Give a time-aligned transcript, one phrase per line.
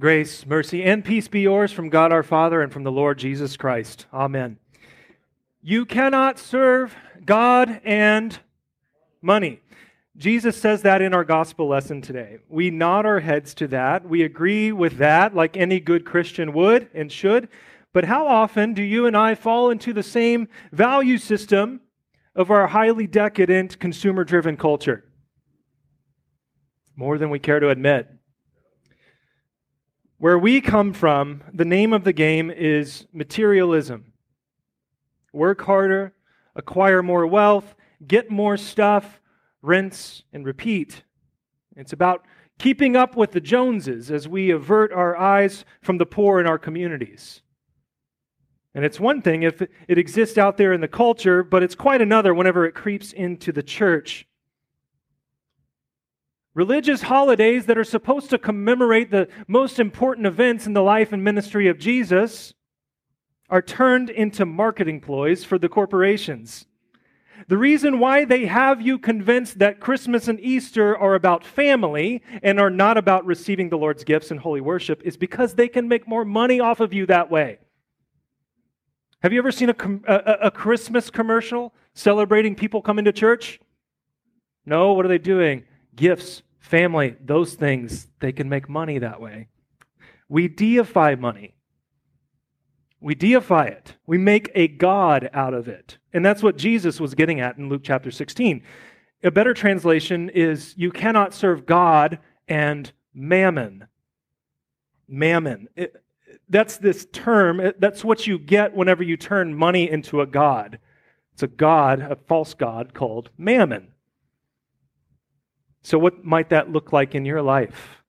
[0.00, 3.56] Grace, mercy, and peace be yours from God our Father and from the Lord Jesus
[3.56, 4.06] Christ.
[4.14, 4.56] Amen.
[5.60, 6.94] You cannot serve
[7.24, 8.38] God and
[9.20, 9.60] money.
[10.16, 12.38] Jesus says that in our gospel lesson today.
[12.48, 14.08] We nod our heads to that.
[14.08, 17.48] We agree with that, like any good Christian would and should.
[17.92, 21.80] But how often do you and I fall into the same value system
[22.36, 25.04] of our highly decadent, consumer driven culture?
[26.94, 28.08] More than we care to admit.
[30.20, 34.12] Where we come from, the name of the game is materialism.
[35.32, 36.12] Work harder,
[36.56, 39.20] acquire more wealth, get more stuff,
[39.62, 41.04] rinse and repeat.
[41.76, 42.24] It's about
[42.58, 46.58] keeping up with the Joneses as we avert our eyes from the poor in our
[46.58, 47.42] communities.
[48.74, 52.00] And it's one thing if it exists out there in the culture, but it's quite
[52.00, 54.26] another whenever it creeps into the church.
[56.58, 61.22] Religious holidays that are supposed to commemorate the most important events in the life and
[61.22, 62.52] ministry of Jesus
[63.48, 66.66] are turned into marketing ploys for the corporations.
[67.46, 72.58] The reason why they have you convinced that Christmas and Easter are about family and
[72.58, 76.08] are not about receiving the Lord's gifts and holy worship is because they can make
[76.08, 77.58] more money off of you that way.
[79.22, 79.76] Have you ever seen a,
[80.08, 83.60] a, a Christmas commercial celebrating people coming to church?
[84.66, 85.62] No, what are they doing?
[85.94, 89.48] Gifts, family, those things, they can make money that way.
[90.28, 91.54] We deify money.
[93.00, 93.94] We deify it.
[94.06, 95.98] We make a God out of it.
[96.12, 98.62] And that's what Jesus was getting at in Luke chapter 16.
[99.22, 103.86] A better translation is you cannot serve God and mammon.
[105.08, 105.68] Mammon.
[105.76, 105.94] It,
[106.48, 110.78] that's this term, uh, that's what you get whenever you turn money into a God.
[111.34, 113.92] It's a God, a false God called mammon.
[115.88, 118.02] So, what might that look like in your life?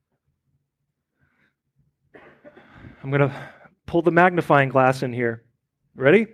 [3.02, 3.34] I'm going to
[3.86, 5.46] pull the magnifying glass in here.
[5.96, 6.28] Ready?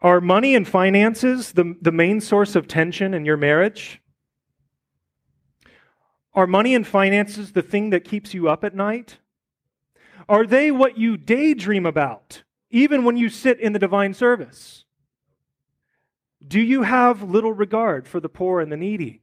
[0.00, 4.00] Are money and finances the, the main source of tension in your marriage?
[6.32, 9.18] Are money and finances the thing that keeps you up at night?
[10.30, 14.86] Are they what you daydream about, even when you sit in the divine service?
[16.42, 19.20] Do you have little regard for the poor and the needy?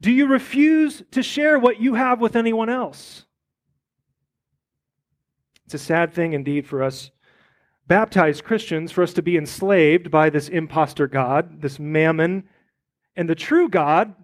[0.00, 3.24] Do you refuse to share what you have with anyone else?
[5.66, 7.10] It's a sad thing indeed for us
[7.88, 12.44] baptized Christians for us to be enslaved by this impostor God, this mammon.
[13.16, 14.14] And the true God,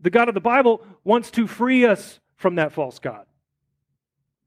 [0.00, 3.26] the God of the Bible, wants to free us from that false God.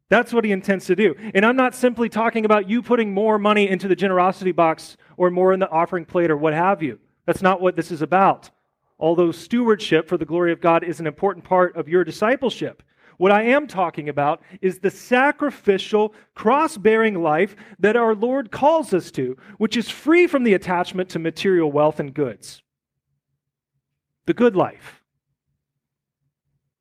[0.09, 1.15] That's what he intends to do.
[1.33, 5.29] And I'm not simply talking about you putting more money into the generosity box or
[5.29, 6.99] more in the offering plate or what have you.
[7.25, 8.49] That's not what this is about
[9.03, 12.81] although stewardship for the glory of God is an important part of your discipleship.
[13.17, 18.93] What I am talking about is the sacrificial, cross bearing life that our Lord calls
[18.93, 22.63] us to, which is free from the attachment to material wealth and goods.
[24.25, 25.01] The good life.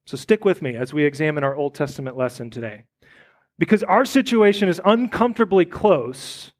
[0.04, 2.84] So stick with me as we examine our Old Testament lesson today.
[3.58, 6.52] Because our situation is uncomfortably close,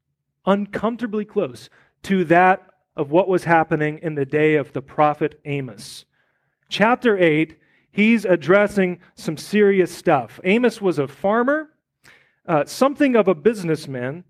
[0.45, 1.69] uncomfortably close
[2.03, 6.05] to that of what was happening in the day of the prophet Amos.
[6.69, 7.57] Chapter 8,
[7.91, 10.39] he's addressing some serious stuff.
[10.43, 11.69] Amos was a farmer,
[12.47, 14.23] uh, something of a businessman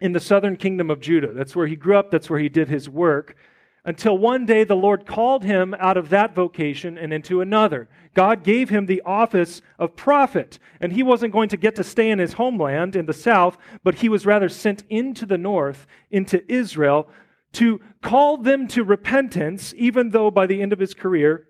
[0.00, 1.32] in the southern kingdom of Judah.
[1.32, 3.36] That's where he grew up, that's where he did his work.
[3.84, 7.88] Until one day the Lord called him out of that vocation and into another.
[8.14, 12.10] God gave him the office of prophet, and he wasn't going to get to stay
[12.10, 16.42] in his homeland in the south, but he was rather sent into the north, into
[16.52, 17.08] Israel,
[17.56, 21.46] to call them to repentance, even though by the end of his career,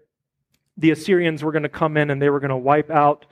[0.76, 3.26] the Assyrians were going to come in and they were going to wipe out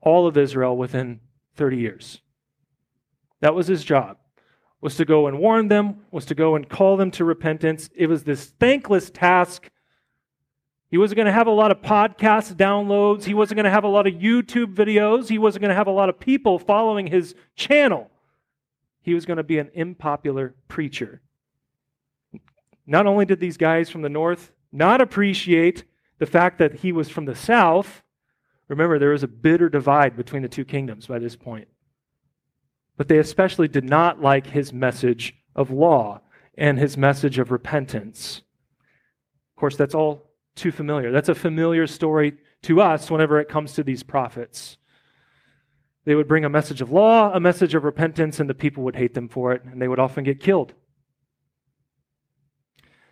[0.00, 1.20] all of Israel within
[1.56, 2.20] 30 years.
[3.40, 4.16] That was his job.
[4.80, 7.90] Was to go and warn them, was to go and call them to repentance.
[7.94, 9.70] It was this thankless task.
[10.90, 13.24] He wasn't going to have a lot of podcast downloads.
[13.24, 15.28] He wasn't going to have a lot of YouTube videos.
[15.28, 18.10] He wasn't going to have a lot of people following his channel.
[19.02, 21.20] He was going to be an unpopular preacher.
[22.90, 25.84] Not only did these guys from the north not appreciate
[26.18, 28.02] the fact that he was from the south,
[28.66, 31.68] remember, there was a bitter divide between the two kingdoms by this point.
[32.96, 36.22] But they especially did not like his message of law
[36.58, 38.42] and his message of repentance.
[39.54, 41.12] Of course, that's all too familiar.
[41.12, 44.78] That's a familiar story to us whenever it comes to these prophets.
[46.06, 48.96] They would bring a message of law, a message of repentance, and the people would
[48.96, 50.74] hate them for it, and they would often get killed.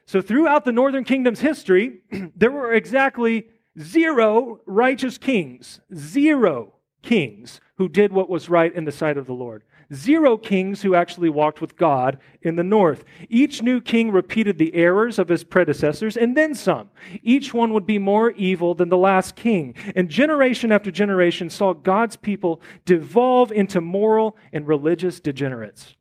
[0.08, 1.98] So, throughout the northern kingdom's history,
[2.34, 5.80] there were exactly zero righteous kings.
[5.94, 6.72] Zero
[7.02, 9.64] kings who did what was right in the sight of the Lord.
[9.92, 13.04] Zero kings who actually walked with God in the north.
[13.28, 16.88] Each new king repeated the errors of his predecessors and then some.
[17.22, 19.74] Each one would be more evil than the last king.
[19.94, 25.97] And generation after generation saw God's people devolve into moral and religious degenerates.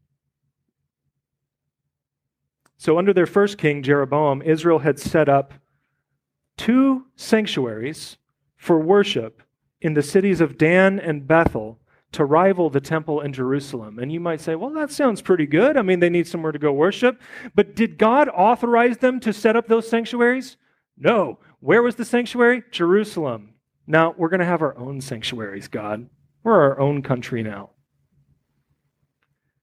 [2.77, 5.53] So, under their first king, Jeroboam, Israel had set up
[6.57, 8.17] two sanctuaries
[8.55, 9.41] for worship
[9.81, 11.79] in the cities of Dan and Bethel
[12.11, 13.99] to rival the temple in Jerusalem.
[13.99, 15.77] And you might say, well, that sounds pretty good.
[15.77, 17.21] I mean, they need somewhere to go worship.
[17.53, 20.57] But did God authorize them to set up those sanctuaries?
[20.97, 21.39] No.
[21.59, 22.63] Where was the sanctuary?
[22.71, 23.53] Jerusalem.
[23.85, 26.09] Now, we're going to have our own sanctuaries, God.
[26.43, 27.71] We're our own country now.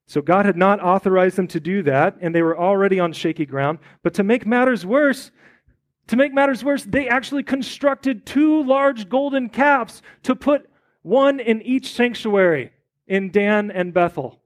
[0.07, 3.47] So God had not authorized them to do that, and they were already on shaky
[3.47, 3.79] ground.
[4.03, 5.31] But to make matters worse,
[6.09, 10.69] to make matters worse, they actually constructed two large golden calves to put
[11.03, 12.73] one in each sanctuary
[13.07, 14.41] in Dan and Bethel.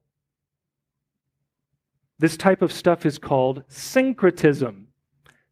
[2.20, 4.88] This type of stuff is called syncretism.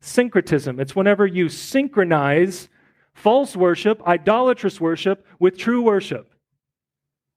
[0.00, 0.78] Syncretism.
[0.78, 2.68] It's whenever you synchronize
[3.14, 6.32] false worship, idolatrous worship, with true worship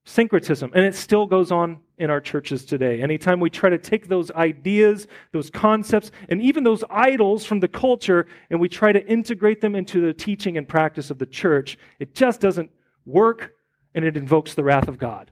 [0.09, 0.71] syncretism.
[0.73, 3.01] And it still goes on in our churches today.
[3.01, 7.67] Anytime we try to take those ideas, those concepts, and even those idols from the
[7.67, 11.77] culture, and we try to integrate them into the teaching and practice of the church,
[11.99, 12.71] it just doesn't
[13.05, 13.53] work
[13.93, 15.31] and it invokes the wrath of God.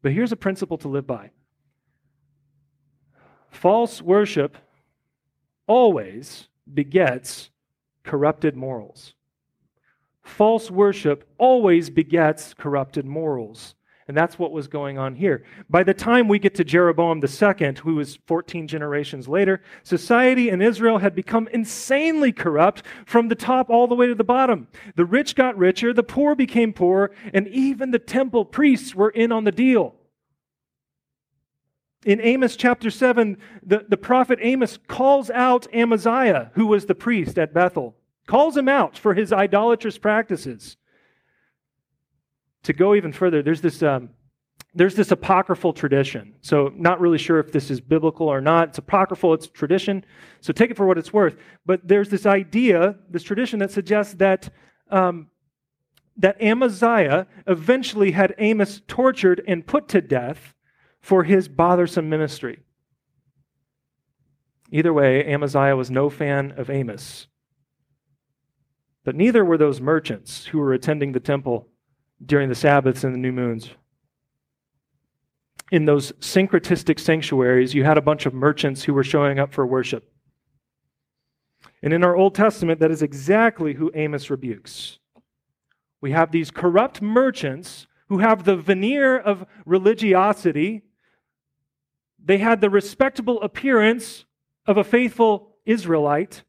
[0.00, 1.30] But here's a principle to live by
[3.50, 4.56] false worship
[5.66, 7.50] always begets
[8.02, 9.14] corrupted morals
[10.24, 13.74] false worship always begets corrupted morals.
[14.06, 15.44] And that's what was going on here.
[15.70, 20.60] By the time we get to Jeroboam II, who was 14 generations later, society in
[20.60, 24.68] Israel had become insanely corrupt from the top all the way to the bottom.
[24.94, 29.32] The rich got richer, the poor became poor, and even the temple priests were in
[29.32, 29.94] on the deal.
[32.04, 37.38] In Amos chapter 7, the, the prophet Amos calls out Amaziah, who was the priest
[37.38, 40.76] at Bethel calls him out for his idolatrous practices.
[42.64, 44.10] To go even further, there's this, um,
[44.74, 46.34] there's this apocryphal tradition.
[46.40, 48.70] So, not really sure if this is biblical or not.
[48.70, 50.04] It's apocryphal, it's tradition.
[50.40, 51.36] So, take it for what it's worth.
[51.66, 54.50] But there's this idea, this tradition that suggests that.
[54.90, 55.28] Um,
[56.16, 60.54] that Amaziah eventually had Amos tortured and put to death
[61.00, 62.60] for his bothersome ministry.
[64.70, 67.26] Either way, Amaziah was no fan of Amos.
[69.04, 71.68] But neither were those merchants who were attending the temple
[72.24, 73.70] during the Sabbaths and the new moons.
[75.70, 79.66] In those syncretistic sanctuaries, you had a bunch of merchants who were showing up for
[79.66, 80.10] worship.
[81.82, 84.98] And in our Old Testament, that is exactly who Amos rebukes.
[86.00, 90.82] We have these corrupt merchants who have the veneer of religiosity.
[92.22, 94.24] They had the respectable appearance
[94.66, 96.42] of a faithful Israelite,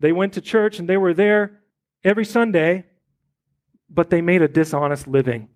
[0.00, 1.60] they went to church and they were there
[2.04, 2.84] every Sunday,
[3.88, 5.48] but they made a dishonest living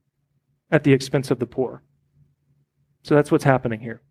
[0.70, 1.82] at the expense of the poor.
[3.02, 4.02] So that's what's happening here.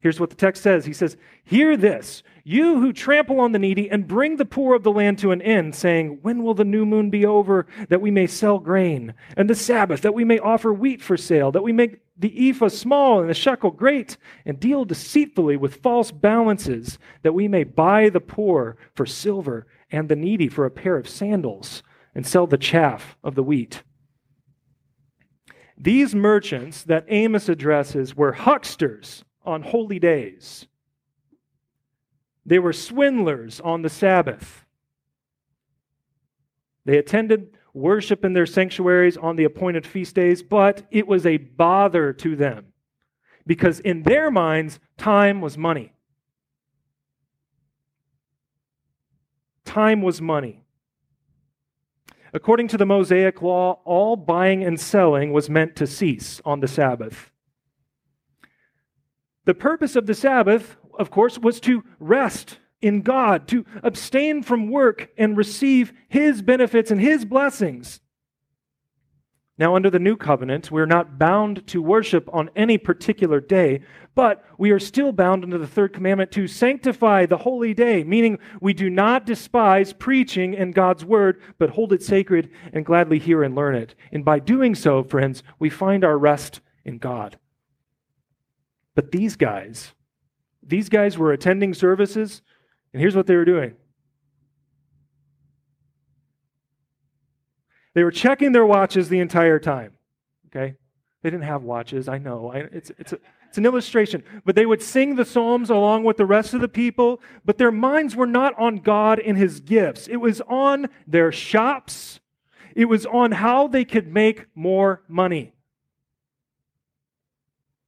[0.00, 3.90] Here's what the text says He says, Hear this, you who trample on the needy
[3.90, 6.86] and bring the poor of the land to an end, saying, When will the new
[6.86, 10.72] moon be over, that we may sell grain, and the Sabbath, that we may offer
[10.72, 14.84] wheat for sale, that we make the ephah small and the shekel great, and deal
[14.84, 20.48] deceitfully with false balances, that we may buy the poor for silver and the needy
[20.48, 21.82] for a pair of sandals,
[22.14, 23.82] and sell the chaff of the wheat.
[25.78, 30.66] These merchants that Amos addresses were hucksters on holy days.
[32.44, 34.64] They were swindlers on the Sabbath.
[36.84, 41.36] They attended worship in their sanctuaries on the appointed feast days, but it was a
[41.36, 42.72] bother to them
[43.46, 45.92] because in their minds, time was money.
[49.64, 50.64] Time was money.
[52.32, 56.68] According to the Mosaic law, all buying and selling was meant to cease on the
[56.68, 57.30] Sabbath.
[59.46, 64.70] The purpose of the Sabbath, of course, was to rest in God, to abstain from
[64.70, 68.00] work and receive His benefits and His blessings.
[69.58, 73.80] Now, under the new covenant, we're not bound to worship on any particular day,
[74.14, 78.38] but we are still bound under the third commandment to sanctify the holy day, meaning
[78.60, 83.42] we do not despise preaching and God's word, but hold it sacred and gladly hear
[83.42, 83.94] and learn it.
[84.12, 87.38] And by doing so, friends, we find our rest in God.
[88.96, 89.92] But these guys,
[90.66, 92.42] these guys were attending services
[92.92, 93.76] and here's what they were doing
[97.96, 99.94] They were checking their watches the entire time.
[100.48, 100.74] Okay?
[101.22, 102.52] They didn't have watches, I know.
[102.52, 104.22] I, it's, it's, a, it's an illustration.
[104.44, 107.72] But they would sing the Psalms along with the rest of the people, but their
[107.72, 110.08] minds were not on God and His gifts.
[110.08, 112.20] It was on their shops,
[112.74, 115.54] it was on how they could make more money.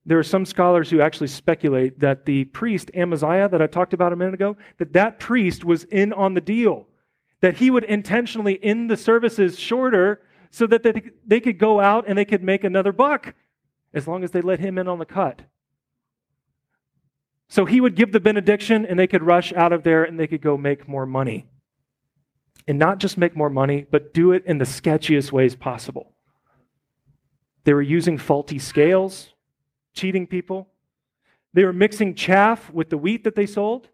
[0.08, 4.14] There are some scholars who actually speculate that the priest Amaziah that I talked about
[4.14, 6.88] a minute ago, that that priest was in on the deal,
[7.42, 12.16] that he would intentionally end the services shorter so that they, could go out and
[12.16, 13.34] they could make another buck
[13.92, 15.42] as long as they let him in on the cut.
[17.50, 20.26] So he would give the benediction and they could rush out of there and they
[20.26, 21.48] could go make more money.
[22.66, 26.14] And not just make more money, but do it in the sketchiest ways possible.
[27.64, 29.34] They were using faulty scales
[29.98, 30.68] cheating people.
[31.52, 33.88] They were mixing chaff with the wheat that they sold.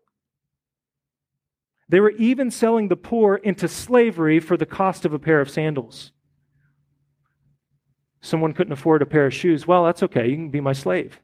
[1.89, 5.51] They were even selling the poor into slavery for the cost of a pair of
[5.51, 6.13] sandals.
[8.21, 9.67] Someone couldn't afford a pair of shoes.
[9.67, 10.29] Well, that's okay.
[10.29, 11.21] You can be my slave.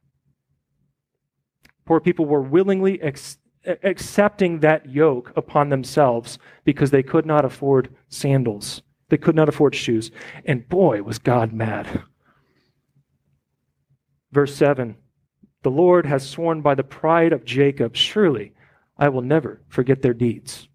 [1.87, 7.95] Poor people were willingly ex- accepting that yoke upon themselves because they could not afford
[8.09, 8.83] sandals.
[9.09, 10.11] They could not afford shoes.
[10.45, 12.05] And boy, was God mad.
[14.33, 14.97] Verse 7
[15.63, 18.53] The Lord has sworn by the pride of Jacob, surely
[18.97, 20.69] I will never forget their deeds.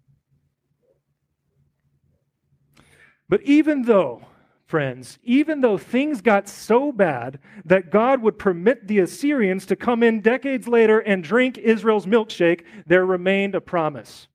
[3.28, 4.22] But even though,
[4.66, 10.02] friends, even though things got so bad that God would permit the Assyrians to come
[10.02, 14.28] in decades later and drink Israel's milkshake, there remained a promise.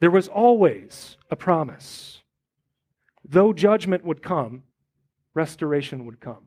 [0.00, 2.22] There was always a promise.
[3.24, 4.64] Though judgment would come,
[5.34, 6.45] restoration would come.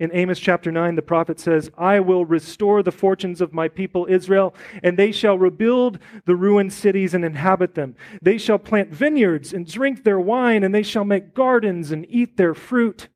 [0.00, 4.06] In Amos chapter 9, the prophet says, I will restore the fortunes of my people
[4.08, 7.96] Israel, and they shall rebuild the ruined cities and inhabit them.
[8.22, 12.36] They shall plant vineyards and drink their wine, and they shall make gardens and eat
[12.36, 13.08] their fruit.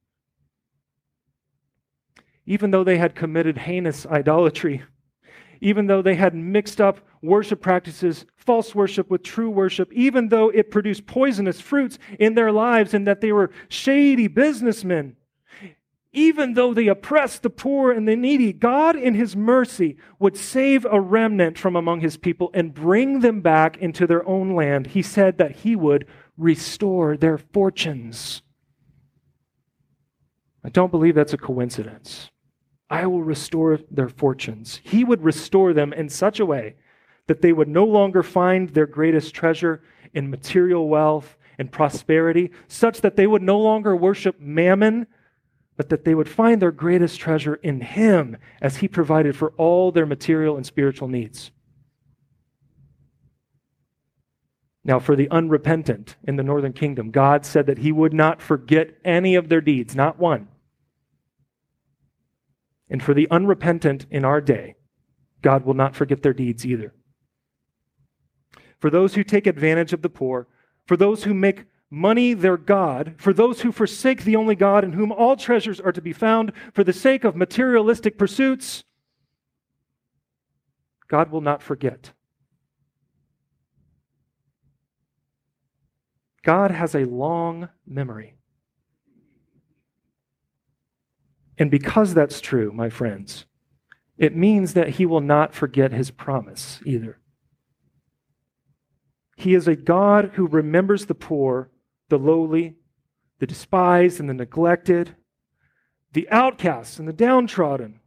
[2.46, 4.82] Even though they had committed heinous idolatry,
[5.60, 10.48] even though they had mixed up worship practices, false worship with true worship, even though
[10.48, 15.14] it produced poisonous fruits in their lives and that they were shady businessmen
[16.12, 20.84] even though they oppressed the poor and the needy, God in his mercy would save
[20.84, 24.88] a remnant from among his people and bring them back into their own land.
[24.88, 28.42] He said that he would restore their fortunes.
[30.62, 32.30] I don't believe that's a coincidence.
[32.90, 34.80] I will restore their fortunes.
[34.84, 36.76] He would restore them in such a way
[37.26, 43.00] that they would no longer find their greatest treasure in material wealth and prosperity, such
[43.00, 45.06] that they would no longer worship mammon
[45.82, 49.90] but that they would find their greatest treasure in Him as He provided for all
[49.90, 51.50] their material and spiritual needs.
[54.84, 58.90] Now, for the unrepentant in the northern kingdom, God said that He would not forget
[59.04, 60.46] any of their deeds, not one.
[62.88, 64.76] And for the unrepentant in our day,
[65.40, 66.94] God will not forget their deeds either.
[68.78, 70.46] For those who take advantage of the poor,
[70.86, 74.94] for those who make money their God, for those who forsake the only God in
[74.94, 78.82] whom all treasures are to be found, for the sake of materialistic pursuits,
[81.06, 82.12] God will not forget.
[86.42, 88.36] God has a long memory.
[91.58, 93.44] And because that's true, my friends,
[94.16, 97.18] it means that he will not forget his promise either.
[99.36, 101.68] He is a God who remembers the poor
[102.12, 102.74] the lowly,
[103.38, 105.16] the despised and the neglected,
[106.12, 108.00] the outcasts and the downtrodden.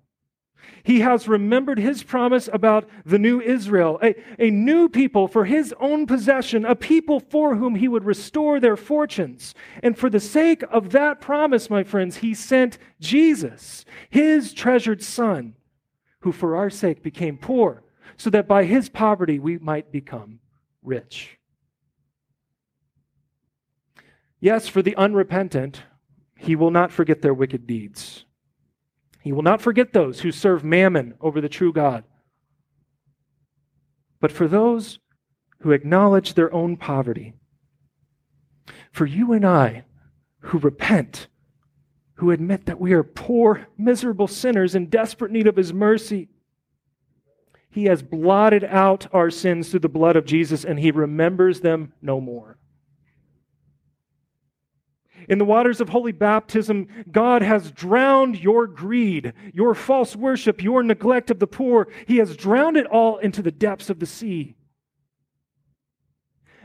[0.83, 5.73] He has remembered his promise about the new Israel, a, a new people for his
[5.79, 9.55] own possession, a people for whom he would restore their fortunes.
[9.81, 15.55] And for the sake of that promise, my friends, he sent Jesus, his treasured son,
[16.19, 17.83] who for our sake became poor,
[18.17, 20.39] so that by his poverty we might become
[20.83, 21.39] rich.
[24.39, 25.83] Yes, for the unrepentant,
[26.37, 28.25] he will not forget their wicked deeds.
[29.21, 32.03] He will not forget those who serve mammon over the true God.
[34.19, 34.99] But for those
[35.61, 37.33] who acknowledge their own poverty,
[38.91, 39.85] for you and I
[40.39, 41.27] who repent,
[42.15, 46.29] who admit that we are poor, miserable sinners in desperate need of his mercy,
[47.69, 51.93] he has blotted out our sins through the blood of Jesus and he remembers them
[52.01, 52.57] no more.
[55.27, 60.83] In the waters of holy baptism, God has drowned your greed, your false worship, your
[60.83, 61.87] neglect of the poor.
[62.07, 64.55] He has drowned it all into the depths of the sea.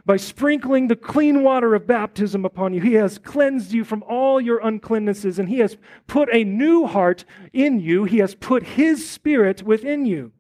[0.07, 2.81] by sprinkling the clean water of baptism upon you.
[2.81, 5.77] He has cleansed you from all your uncleannesses, and He has
[6.07, 8.05] put a new heart in you.
[8.05, 10.33] He has put His Spirit within you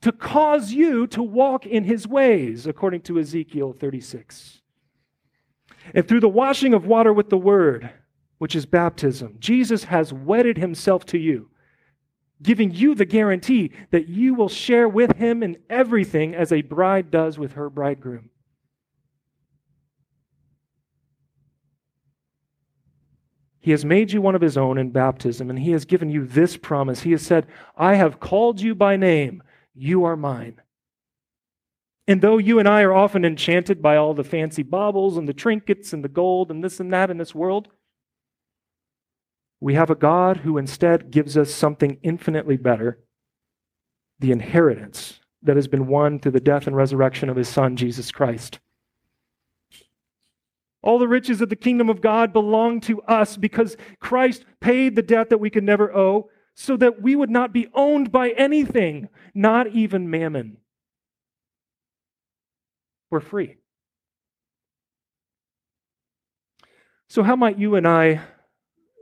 [0.00, 4.62] to cause you to walk in His ways, according to Ezekiel 36.
[5.92, 7.90] And through the washing of water with the Word,
[8.38, 11.50] which is baptism, Jesus has wedded Himself to you
[12.44, 17.10] giving you the guarantee that you will share with him in everything as a bride
[17.10, 18.30] does with her bridegroom.
[23.60, 26.26] He has made you one of his own in baptism, and he has given you
[26.26, 27.00] this promise.
[27.00, 29.42] He has said, I have called you by name,
[29.74, 30.60] you are mine.
[32.06, 35.32] And though you and I are often enchanted by all the fancy baubles and the
[35.32, 37.68] trinkets and the gold and this and that in this world,
[39.60, 42.98] we have a God who instead gives us something infinitely better
[44.18, 48.12] the inheritance that has been won through the death and resurrection of his Son, Jesus
[48.12, 48.58] Christ.
[50.82, 55.02] All the riches of the kingdom of God belong to us because Christ paid the
[55.02, 59.08] debt that we could never owe so that we would not be owned by anything,
[59.34, 60.58] not even mammon.
[63.10, 63.56] We're free.
[67.08, 68.20] So, how might you and I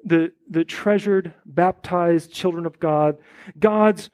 [0.04, 3.18] the, the treasured, baptized children of God,
[3.58, 4.10] God's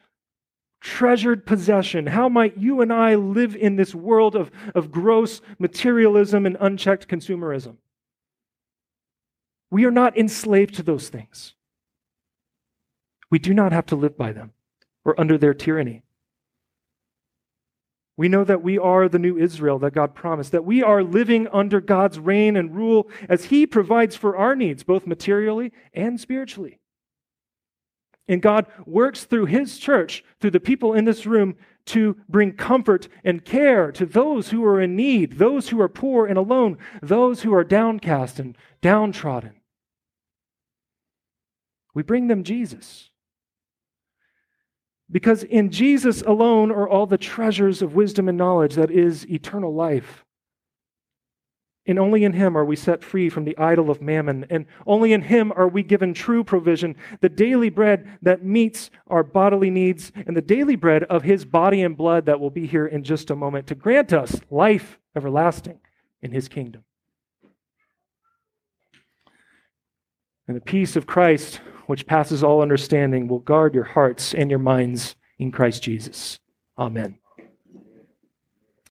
[0.81, 2.07] treasured possession.
[2.07, 7.09] How might you and I live in this world of, of gross materialism and unchecked
[7.09, 7.77] consumerism?
[9.71, 11.55] We are not enslaved to those things.
[13.31, 14.53] We do not have to live by them
[15.05, 16.03] or under their tyranny.
[18.19, 21.47] We know that we are the new Israel that God promised, that we are living
[21.53, 26.81] under God's reign and rule as He provides for our needs, both materially and spiritually.
[28.27, 31.55] And God works through His church, through the people in this room,
[31.87, 36.27] to bring comfort and care to those who are in need, those who are poor
[36.27, 39.61] and alone, those who are downcast and downtrodden.
[41.95, 43.11] We bring them Jesus.
[45.11, 49.75] Because in Jesus alone are all the treasures of wisdom and knowledge that is eternal
[49.75, 50.25] life.
[51.87, 54.45] And only in Him are we set free from the idol of mammon.
[54.51, 59.23] And only in Him are we given true provision, the daily bread that meets our
[59.23, 62.87] bodily needs, and the daily bread of His body and blood that will be here
[62.87, 65.81] in just a moment to grant us life everlasting
[66.21, 66.85] in His kingdom.
[70.47, 74.59] And the peace of Christ which passes all understanding, will guard your hearts and your
[74.59, 76.39] minds in Christ Jesus.
[76.79, 77.19] Amen.